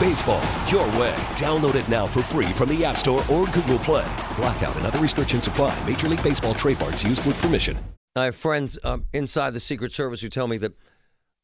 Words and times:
Baseball, 0.00 0.42
your 0.66 0.86
way. 0.98 1.14
Download 1.36 1.74
it 1.74 1.86
now 1.86 2.06
for 2.06 2.22
free 2.22 2.50
from 2.52 2.70
the 2.70 2.82
App 2.86 2.96
Store 2.96 3.20
or 3.30 3.44
Google 3.48 3.78
Play. 3.78 4.10
Blackout 4.34 4.74
and 4.76 4.86
other 4.86 4.98
restrictions 4.98 5.46
apply. 5.46 5.78
Major 5.86 6.08
League 6.08 6.22
Baseball 6.22 6.54
trademarks 6.54 7.04
used 7.04 7.24
with 7.26 7.38
permission. 7.42 7.78
I 8.16 8.24
have 8.24 8.34
friends 8.34 8.78
um, 8.82 9.04
inside 9.12 9.52
the 9.52 9.60
Secret 9.60 9.92
Service 9.92 10.22
who 10.22 10.30
tell 10.30 10.48
me 10.48 10.56
that 10.56 10.72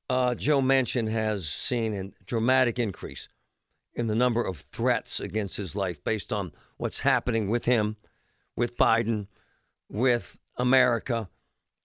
uh, 0.09 0.35
Joe 0.35 0.63
Manchin 0.63 1.11
has 1.11 1.47
seen 1.47 1.93
a 1.95 2.11
dramatic 2.25 2.79
increase 2.79 3.29
in 3.95 4.07
the 4.07 4.15
number 4.15 4.43
of 4.43 4.65
threats 4.73 5.21
against 5.21 5.57
his 5.57 5.77
life 5.77 6.03
based 6.03 6.33
on 6.33 6.53
what's 6.79 7.01
happening 7.01 7.51
with 7.51 7.67
him, 7.67 7.97
with 8.57 8.77
Biden, 8.79 9.27
with 9.91 10.39
America, 10.57 11.29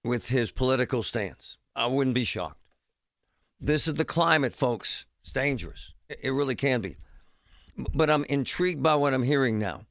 with 0.05 0.29
his 0.29 0.51
political 0.51 1.03
stance. 1.03 1.57
I 1.75 1.87
wouldn't 1.87 2.15
be 2.15 2.23
shocked. 2.23 2.61
This 3.59 3.89
is 3.89 3.95
the 3.95 4.05
climate, 4.05 4.53
folks. 4.53 5.05
It's 5.21 5.31
dangerous. 5.33 5.91
It 6.21 6.31
really 6.31 6.55
can 6.55 6.81
be. 6.81 6.97
But 7.77 8.09
I'm 8.09 8.25
intrigued 8.25 8.83
by 8.83 8.95
what 8.95 9.13
I'm 9.13 9.23
hearing 9.23 9.57
now. 9.57 9.85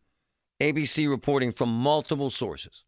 ABC 0.61 1.09
reporting 1.09 1.53
from 1.53 1.71
multiple 1.71 2.31
sources 2.31 2.85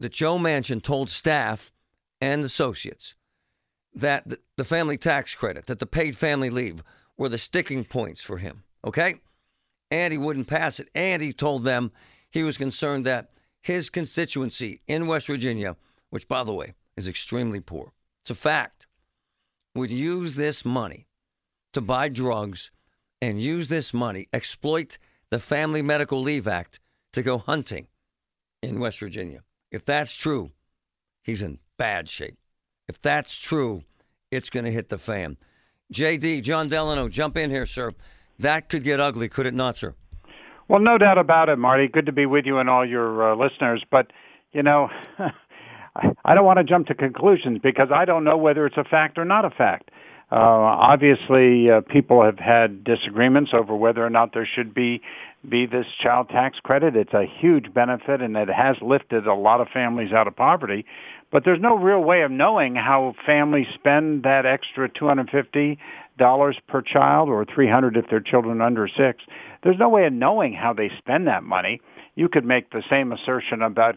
that 0.00 0.12
Joe 0.12 0.38
Manchin 0.38 0.82
told 0.82 1.10
staff 1.10 1.72
and 2.20 2.42
associates 2.42 3.14
that 3.94 4.26
the 4.56 4.64
family 4.64 4.96
tax 4.96 5.34
credit, 5.34 5.66
that 5.66 5.78
the 5.78 5.86
paid 5.86 6.16
family 6.16 6.50
leave 6.50 6.82
were 7.16 7.28
the 7.28 7.38
sticking 7.38 7.84
points 7.84 8.20
for 8.20 8.38
him. 8.38 8.62
Okay? 8.84 9.20
And 9.90 10.12
he 10.12 10.18
wouldn't 10.18 10.46
pass 10.46 10.78
it. 10.80 10.88
And 10.94 11.22
he 11.22 11.32
told 11.32 11.64
them 11.64 11.92
he 12.30 12.42
was 12.42 12.56
concerned 12.56 13.06
that 13.06 13.30
his 13.60 13.90
constituency 13.90 14.80
in 14.86 15.06
West 15.06 15.26
Virginia, 15.26 15.76
which, 16.10 16.28
by 16.28 16.44
the 16.44 16.54
way, 16.54 16.74
is 16.96 17.08
extremely 17.08 17.60
poor, 17.60 17.92
it's 18.22 18.30
a 18.30 18.34
fact, 18.34 18.86
would 19.74 19.90
use 19.90 20.36
this 20.36 20.64
money 20.64 21.07
to 21.78 21.86
buy 21.86 22.08
drugs 22.08 22.72
and 23.22 23.40
use 23.40 23.68
this 23.68 23.94
money, 23.94 24.26
exploit 24.32 24.98
the 25.30 25.38
Family 25.38 25.80
Medical 25.80 26.20
Leave 26.20 26.48
Act 26.48 26.80
to 27.12 27.22
go 27.22 27.38
hunting 27.38 27.86
in 28.62 28.80
West 28.80 28.98
Virginia. 28.98 29.42
If 29.70 29.84
that's 29.84 30.16
true, 30.16 30.50
he's 31.22 31.40
in 31.40 31.60
bad 31.76 32.08
shape. 32.08 32.36
If 32.88 33.00
that's 33.00 33.38
true, 33.38 33.84
it's 34.32 34.50
going 34.50 34.64
to 34.64 34.72
hit 34.72 34.88
the 34.88 34.98
fan. 34.98 35.36
JD, 35.94 36.42
Jon 36.42 36.66
Delano, 36.66 37.08
jump 37.08 37.36
in 37.36 37.50
here, 37.50 37.66
sir. 37.66 37.92
That 38.40 38.68
could 38.68 38.82
get 38.82 38.98
ugly, 38.98 39.28
could 39.28 39.46
it 39.46 39.54
not, 39.54 39.76
sir? 39.76 39.94
Well, 40.66 40.80
no 40.80 40.98
doubt 40.98 41.18
about 41.18 41.48
it, 41.48 41.58
Marty. 41.58 41.86
Good 41.86 42.06
to 42.06 42.12
be 42.12 42.26
with 42.26 42.44
you 42.44 42.58
and 42.58 42.68
all 42.68 42.84
your 42.84 43.32
uh, 43.32 43.36
listeners. 43.36 43.84
But, 43.88 44.12
you 44.52 44.64
know, 44.64 44.88
I 46.24 46.34
don't 46.34 46.44
want 46.44 46.58
to 46.58 46.64
jump 46.64 46.88
to 46.88 46.94
conclusions 46.94 47.60
because 47.62 47.88
I 47.94 48.04
don't 48.04 48.24
know 48.24 48.36
whether 48.36 48.66
it's 48.66 48.76
a 48.76 48.84
fact 48.84 49.16
or 49.16 49.24
not 49.24 49.44
a 49.44 49.50
fact. 49.50 49.92
Uh, 50.30 50.34
obviously, 50.36 51.70
uh, 51.70 51.80
people 51.80 52.22
have 52.22 52.38
had 52.38 52.84
disagreements 52.84 53.52
over 53.54 53.74
whether 53.74 54.04
or 54.04 54.10
not 54.10 54.34
there 54.34 54.46
should 54.46 54.74
be 54.74 55.00
be 55.48 55.66
this 55.66 55.86
child 56.00 56.28
tax 56.28 56.58
credit. 56.60 56.96
It's 56.96 57.14
a 57.14 57.24
huge 57.24 57.72
benefit, 57.72 58.20
and 58.20 58.36
it 58.36 58.48
has 58.48 58.76
lifted 58.82 59.26
a 59.26 59.34
lot 59.34 59.60
of 59.60 59.68
families 59.68 60.12
out 60.12 60.26
of 60.26 60.36
poverty. 60.36 60.84
But 61.30 61.44
there's 61.44 61.60
no 61.60 61.76
real 61.76 62.02
way 62.02 62.22
of 62.22 62.30
knowing 62.30 62.74
how 62.74 63.14
families 63.24 63.68
spend 63.72 64.24
that 64.24 64.44
extra 64.44 64.88
two 64.88 65.06
hundred 65.06 65.30
fifty 65.30 65.78
dollars 66.18 66.58
per 66.66 66.82
child, 66.82 67.30
or 67.30 67.46
three 67.46 67.70
hundred 67.70 67.96
if 67.96 68.06
they're 68.10 68.20
children 68.20 68.60
under 68.60 68.86
six. 68.86 69.22
There's 69.62 69.78
no 69.78 69.88
way 69.88 70.04
of 70.04 70.12
knowing 70.12 70.52
how 70.52 70.74
they 70.74 70.90
spend 70.98 71.26
that 71.28 71.42
money. 71.42 71.80
You 72.16 72.28
could 72.28 72.44
make 72.44 72.70
the 72.70 72.82
same 72.90 73.12
assertion 73.12 73.62
about 73.62 73.96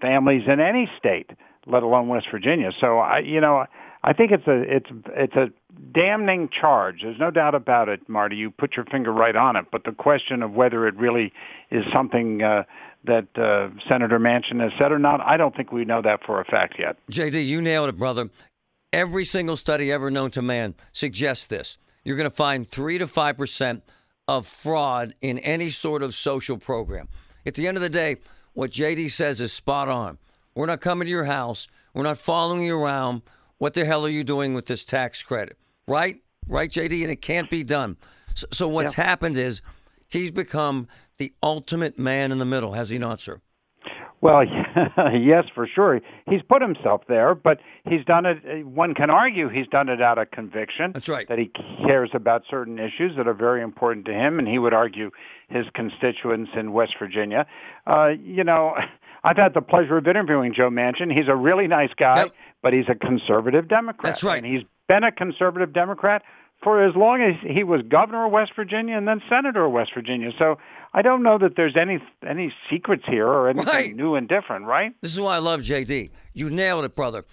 families 0.00 0.44
in 0.48 0.58
any 0.58 0.90
state, 0.98 1.30
let 1.66 1.82
alone 1.84 2.08
West 2.08 2.26
Virginia. 2.32 2.72
So 2.80 2.98
I, 2.98 3.20
you 3.20 3.40
know. 3.40 3.66
I 4.08 4.14
think 4.14 4.32
it's 4.32 4.46
a 4.46 4.62
it's 4.62 4.86
it's 5.08 5.36
a 5.36 5.48
damning 5.92 6.48
charge. 6.48 7.02
There's 7.02 7.18
no 7.18 7.30
doubt 7.30 7.54
about 7.54 7.90
it, 7.90 8.08
Marty. 8.08 8.36
You 8.36 8.50
put 8.50 8.74
your 8.74 8.86
finger 8.86 9.12
right 9.12 9.36
on 9.36 9.54
it. 9.54 9.66
But 9.70 9.84
the 9.84 9.92
question 9.92 10.42
of 10.42 10.52
whether 10.52 10.88
it 10.88 10.96
really 10.96 11.30
is 11.70 11.84
something 11.92 12.42
uh, 12.42 12.62
that 13.04 13.26
uh, 13.36 13.68
Senator 13.86 14.18
Manchin 14.18 14.62
has 14.62 14.72
said 14.78 14.92
or 14.92 14.98
not, 14.98 15.20
I 15.20 15.36
don't 15.36 15.54
think 15.54 15.72
we 15.72 15.84
know 15.84 16.00
that 16.00 16.24
for 16.24 16.40
a 16.40 16.46
fact 16.46 16.76
yet. 16.78 16.96
JD, 17.10 17.46
you 17.46 17.60
nailed 17.60 17.90
it, 17.90 17.98
brother. 17.98 18.30
Every 18.94 19.26
single 19.26 19.58
study 19.58 19.92
ever 19.92 20.10
known 20.10 20.30
to 20.30 20.40
man 20.40 20.74
suggests 20.92 21.46
this. 21.46 21.76
You're 22.02 22.16
going 22.16 22.30
to 22.30 22.34
find 22.34 22.66
three 22.66 22.96
to 22.96 23.06
five 23.06 23.36
percent 23.36 23.82
of 24.26 24.46
fraud 24.46 25.16
in 25.20 25.36
any 25.40 25.68
sort 25.68 26.02
of 26.02 26.14
social 26.14 26.56
program. 26.56 27.10
At 27.44 27.56
the 27.56 27.68
end 27.68 27.76
of 27.76 27.82
the 27.82 27.90
day, 27.90 28.16
what 28.54 28.70
JD 28.70 29.10
says 29.10 29.42
is 29.42 29.52
spot 29.52 29.90
on. 29.90 30.16
We're 30.54 30.64
not 30.64 30.80
coming 30.80 31.04
to 31.04 31.10
your 31.10 31.24
house. 31.24 31.68
We're 31.92 32.04
not 32.04 32.16
following 32.16 32.62
you 32.62 32.82
around 32.82 33.20
what 33.58 33.74
the 33.74 33.84
hell 33.84 34.04
are 34.04 34.10
you 34.10 34.24
doing 34.24 34.54
with 34.54 34.66
this 34.66 34.84
tax 34.84 35.22
credit? 35.22 35.58
Right? 35.86 36.22
Right, 36.46 36.70
JD? 36.70 37.02
And 37.02 37.10
it 37.10 37.20
can't 37.20 37.50
be 37.50 37.62
done. 37.62 37.96
So, 38.34 38.46
so 38.52 38.68
what's 38.68 38.96
yeah. 38.96 39.04
happened 39.04 39.36
is 39.36 39.62
he's 40.08 40.30
become 40.30 40.88
the 41.18 41.32
ultimate 41.42 41.98
man 41.98 42.32
in 42.32 42.38
the 42.38 42.46
middle, 42.46 42.72
has 42.72 42.88
he 42.88 42.98
not, 42.98 43.20
sir? 43.20 43.40
Well, 44.20 44.44
yes, 45.14 45.44
for 45.54 45.66
sure. 45.66 46.00
He's 46.28 46.42
put 46.48 46.60
himself 46.60 47.02
there, 47.08 47.34
but 47.34 47.60
he's 47.88 48.04
done 48.04 48.26
it. 48.26 48.66
One 48.66 48.94
can 48.94 49.10
argue 49.10 49.48
he's 49.48 49.68
done 49.68 49.88
it 49.88 50.02
out 50.02 50.18
of 50.18 50.30
conviction. 50.32 50.92
That's 50.92 51.08
right. 51.08 51.28
That 51.28 51.38
he 51.38 51.50
cares 51.86 52.10
about 52.14 52.42
certain 52.50 52.78
issues 52.78 53.16
that 53.16 53.28
are 53.28 53.34
very 53.34 53.62
important 53.62 54.06
to 54.06 54.12
him, 54.12 54.38
and 54.38 54.48
he 54.48 54.58
would 54.58 54.74
argue 54.74 55.10
his 55.48 55.66
constituents 55.74 56.50
in 56.56 56.72
West 56.72 56.94
Virginia. 56.98 57.46
Uh, 57.86 58.08
you 58.20 58.42
know, 58.42 58.74
I've 59.28 59.36
had 59.36 59.52
the 59.54 59.60
pleasure 59.60 59.98
of 59.98 60.06
interviewing 60.06 60.54
Joe 60.54 60.70
Manchin. 60.70 61.12
He's 61.12 61.28
a 61.28 61.36
really 61.36 61.66
nice 61.66 61.90
guy, 61.98 62.24
yep. 62.24 62.32
but 62.62 62.72
he's 62.72 62.88
a 62.88 62.94
conservative 62.94 63.68
Democrat. 63.68 64.02
That's 64.02 64.24
right. 64.24 64.42
And 64.42 64.46
he's 64.46 64.64
been 64.88 65.04
a 65.04 65.12
conservative 65.12 65.72
Democrat 65.72 66.22
for 66.62 66.82
as 66.82 66.96
long 66.96 67.22
as 67.22 67.34
he 67.48 67.62
was 67.62 67.82
governor 67.82 68.26
of 68.26 68.32
West 68.32 68.52
Virginia 68.56 68.96
and 68.96 69.06
then 69.06 69.20
senator 69.28 69.66
of 69.66 69.72
West 69.72 69.92
Virginia. 69.94 70.30
So 70.38 70.56
I 70.94 71.02
don't 71.02 71.22
know 71.22 71.38
that 71.38 71.56
there's 71.56 71.76
any 71.76 72.02
any 72.26 72.52
secrets 72.70 73.04
here 73.06 73.28
or 73.28 73.48
anything 73.50 73.66
right. 73.66 73.94
new 73.94 74.14
and 74.14 74.28
different, 74.28 74.64
right? 74.64 74.92
This 75.02 75.12
is 75.12 75.20
why 75.20 75.36
I 75.36 75.38
love 75.38 75.60
JD. 75.60 76.10
You 76.32 76.50
nailed 76.50 76.84
it, 76.84 76.96
brother. 76.96 77.24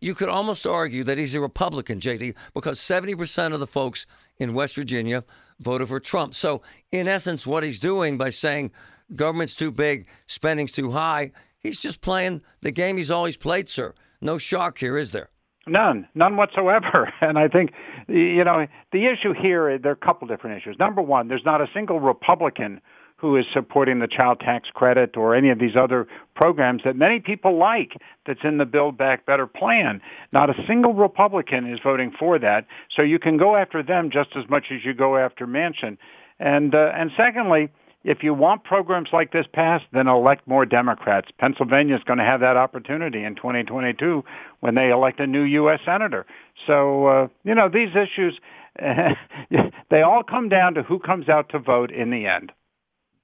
You 0.00 0.14
could 0.14 0.28
almost 0.28 0.66
argue 0.66 1.02
that 1.04 1.18
he's 1.18 1.34
a 1.34 1.40
Republican, 1.40 2.00
JD, 2.00 2.34
because 2.54 2.78
70% 2.78 3.54
of 3.54 3.60
the 3.60 3.66
folks 3.66 4.06
in 4.38 4.54
West 4.54 4.76
Virginia 4.76 5.24
voted 5.58 5.88
for 5.88 5.98
Trump. 5.98 6.34
So, 6.34 6.62
in 6.92 7.08
essence, 7.08 7.46
what 7.46 7.64
he's 7.64 7.80
doing 7.80 8.16
by 8.16 8.30
saying 8.30 8.70
government's 9.14 9.56
too 9.56 9.70
big, 9.70 10.06
spending's 10.26 10.72
too 10.72 10.90
high. 10.90 11.32
He's 11.58 11.78
just 11.78 12.00
playing 12.00 12.42
the 12.62 12.70
game 12.70 12.96
he's 12.96 13.10
always 13.10 13.36
played, 13.36 13.68
sir. 13.68 13.94
No 14.20 14.38
shock 14.38 14.78
here, 14.78 14.96
is 14.96 15.12
there? 15.12 15.30
None, 15.66 16.08
none 16.14 16.36
whatsoever. 16.36 17.12
And 17.20 17.38
I 17.38 17.48
think, 17.48 17.72
you 18.08 18.44
know, 18.44 18.66
the 18.92 19.06
issue 19.06 19.32
here, 19.32 19.78
there 19.78 19.92
are 19.92 19.94
a 19.94 20.06
couple 20.06 20.26
different 20.26 20.56
issues. 20.56 20.76
Number 20.78 21.02
one, 21.02 21.28
there's 21.28 21.44
not 21.44 21.60
a 21.60 21.68
single 21.72 22.00
Republican 22.00 22.80
who 23.20 23.36
is 23.36 23.44
supporting 23.52 23.98
the 23.98 24.08
child 24.08 24.40
tax 24.40 24.70
credit 24.72 25.16
or 25.16 25.34
any 25.34 25.50
of 25.50 25.58
these 25.58 25.76
other 25.76 26.08
programs 26.34 26.82
that 26.84 26.96
many 26.96 27.20
people 27.20 27.58
like 27.58 27.92
that's 28.26 28.40
in 28.42 28.56
the 28.56 28.64
Build 28.64 28.96
Back 28.96 29.26
Better 29.26 29.46
plan. 29.46 30.00
Not 30.32 30.48
a 30.48 30.54
single 30.66 30.94
Republican 30.94 31.70
is 31.70 31.78
voting 31.84 32.12
for 32.18 32.38
that. 32.38 32.66
So 32.96 33.02
you 33.02 33.18
can 33.18 33.36
go 33.36 33.56
after 33.56 33.82
them 33.82 34.10
just 34.10 34.30
as 34.36 34.48
much 34.48 34.66
as 34.70 34.84
you 34.84 34.94
go 34.94 35.18
after 35.18 35.46
Manchin. 35.46 35.98
And, 36.38 36.74
uh, 36.74 36.92
and 36.94 37.10
secondly, 37.14 37.68
if 38.02 38.22
you 38.22 38.32
want 38.32 38.64
programs 38.64 39.10
like 39.12 39.32
this 39.32 39.46
passed, 39.52 39.84
then 39.92 40.08
elect 40.08 40.46
more 40.46 40.64
Democrats. 40.64 41.28
Pennsylvania 41.38 41.96
is 41.96 42.02
going 42.04 42.18
to 42.18 42.24
have 42.24 42.40
that 42.40 42.56
opportunity 42.56 43.22
in 43.22 43.34
2022 43.34 44.24
when 44.60 44.74
they 44.74 44.90
elect 44.90 45.20
a 45.20 45.26
new 45.26 45.42
U.S. 45.42 45.80
senator. 45.84 46.24
So, 46.66 47.06
uh, 47.06 47.28
you 47.44 47.54
know, 47.54 47.68
these 47.68 47.90
issues, 47.90 48.40
they 49.90 50.02
all 50.02 50.22
come 50.22 50.48
down 50.48 50.74
to 50.74 50.82
who 50.82 50.98
comes 50.98 51.28
out 51.28 51.50
to 51.50 51.58
vote 51.58 51.90
in 51.90 52.10
the 52.10 52.26
end. 52.26 52.52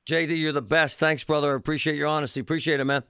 JD, 0.06 0.38
you're 0.38 0.52
the 0.52 0.62
best. 0.62 0.98
Thanks, 0.98 1.24
brother. 1.24 1.54
Appreciate 1.54 1.96
your 1.96 2.08
honesty. 2.08 2.40
Appreciate 2.40 2.78
it, 2.78 2.84
man. 2.84 3.02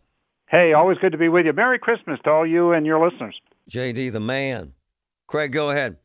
Hey, 0.48 0.72
always 0.72 0.98
good 0.98 1.12
to 1.12 1.18
be 1.18 1.28
with 1.28 1.44
you. 1.44 1.52
Merry 1.52 1.78
Christmas 1.78 2.20
to 2.24 2.30
all 2.30 2.46
you 2.46 2.72
and 2.72 2.86
your 2.86 3.04
listeners. 3.04 3.38
JD, 3.70 4.12
the 4.12 4.20
man. 4.20 4.72
Craig, 5.26 5.52
go 5.52 5.70
ahead. 5.70 5.96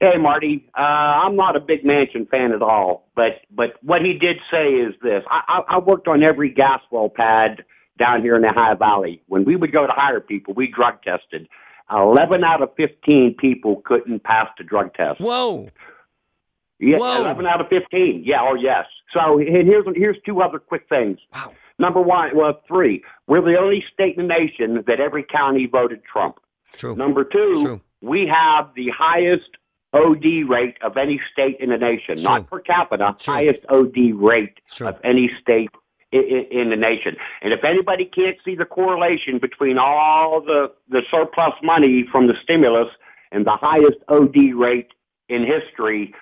Hey, 0.00 0.16
Marty. 0.16 0.68
Uh, 0.78 0.82
I'm 0.82 1.34
not 1.34 1.56
a 1.56 1.60
big 1.60 1.82
Manchin 1.82 2.28
fan 2.28 2.52
at 2.52 2.62
all, 2.62 3.08
but 3.16 3.40
but 3.50 3.82
what 3.82 4.04
he 4.04 4.14
did 4.14 4.38
say 4.50 4.68
is 4.74 4.94
this: 5.02 5.24
I, 5.28 5.42
I, 5.48 5.74
I 5.74 5.78
worked 5.78 6.06
on 6.06 6.22
every 6.22 6.50
gas 6.50 6.80
well 6.90 7.08
pad 7.08 7.64
down 7.98 8.22
here 8.22 8.36
in 8.36 8.42
the 8.42 8.52
High 8.52 8.74
Valley. 8.74 9.22
When 9.26 9.44
we 9.44 9.56
would 9.56 9.72
go 9.72 9.86
to 9.86 9.92
hire 9.92 10.20
people, 10.20 10.54
we 10.54 10.68
drug 10.68 11.02
tested. 11.02 11.48
Eleven 11.90 12.44
out 12.44 12.62
of 12.62 12.70
fifteen 12.76 13.34
people 13.34 13.82
couldn't 13.84 14.22
pass 14.22 14.48
the 14.56 14.62
drug 14.62 14.94
test. 14.94 15.20
Whoa. 15.20 15.68
Yeah, 16.78 16.98
Whoa. 16.98 17.22
eleven 17.22 17.46
out 17.46 17.60
of 17.60 17.68
fifteen. 17.68 18.22
Yeah, 18.24 18.42
oh 18.42 18.54
yes. 18.54 18.86
So 19.12 19.40
and 19.40 19.66
here's 19.66 19.84
here's 19.96 20.18
two 20.24 20.42
other 20.42 20.60
quick 20.60 20.88
things. 20.88 21.18
Wow. 21.34 21.54
Number 21.80 22.00
one, 22.00 22.36
well, 22.36 22.60
three. 22.68 23.02
We're 23.26 23.40
the 23.40 23.58
only 23.58 23.84
state 23.92 24.16
in 24.16 24.28
the 24.28 24.34
nation 24.34 24.84
that 24.86 25.00
every 25.00 25.24
county 25.24 25.66
voted 25.66 26.02
Trump. 26.04 26.38
True. 26.72 26.94
Number 26.94 27.24
two, 27.24 27.64
True. 27.64 27.80
we 28.00 28.26
have 28.26 28.70
the 28.74 28.90
highest 28.90 29.50
OD 29.92 30.24
rate 30.48 30.76
of 30.82 30.96
any 30.96 31.20
state 31.32 31.56
in 31.60 31.70
the 31.70 31.78
nation, 31.78 32.16
True. 32.16 32.24
not 32.24 32.50
per 32.50 32.60
capita, 32.60 33.16
True. 33.18 33.34
highest 33.34 33.60
OD 33.68 34.12
rate 34.14 34.58
True. 34.70 34.88
of 34.88 34.98
any 35.02 35.30
state 35.40 35.70
in, 36.12 36.20
in 36.50 36.70
the 36.70 36.76
nation. 36.76 37.16
And 37.42 37.52
if 37.52 37.64
anybody 37.64 38.04
can't 38.04 38.36
see 38.44 38.54
the 38.54 38.64
correlation 38.64 39.38
between 39.38 39.78
all 39.78 40.40
the, 40.40 40.72
the 40.88 41.02
surplus 41.10 41.54
money 41.62 42.06
from 42.10 42.26
the 42.26 42.34
stimulus 42.42 42.88
and 43.32 43.46
the 43.46 43.56
highest 43.56 43.98
OD 44.08 44.36
rate 44.54 44.88
in 45.28 45.44
history, 45.44 46.14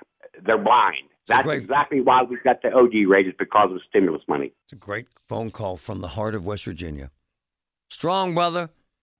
they're 0.44 0.58
blind. 0.58 0.98
That's 1.28 1.44
great- 1.44 1.60
exactly 1.62 2.00
why 2.00 2.22
we've 2.22 2.42
got 2.44 2.62
the 2.62 2.72
OD 2.72 3.06
rate 3.08 3.26
is 3.26 3.34
because 3.38 3.70
of 3.70 3.74
the 3.74 3.80
stimulus 3.88 4.22
money. 4.28 4.52
It's 4.64 4.72
a 4.74 4.76
great 4.76 5.06
phone 5.28 5.50
call 5.50 5.76
from 5.76 6.00
the 6.00 6.08
heart 6.08 6.34
of 6.36 6.44
West 6.44 6.64
Virginia. 6.64 7.10
Strong 7.90 8.34
weather. 8.36 8.70